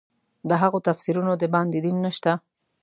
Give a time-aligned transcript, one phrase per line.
[0.49, 2.31] له هغو تفسیرونو د باندې دین نشته.